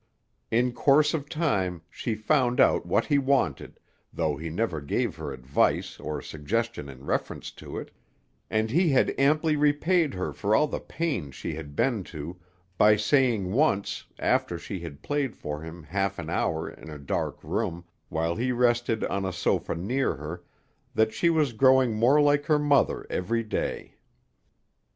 [0.49, 3.79] In course of time she found out what he wanted,
[4.11, 7.91] though he never gave her advice or suggestion in reference to it;
[8.49, 12.35] and he had amply repaid her for all the pains she had been to
[12.79, 17.37] by saying once, after she had played for him half an hour in a dark
[17.43, 20.41] room, while he rested on a sofa near her,
[20.95, 23.93] that she was growing more like her mother every day.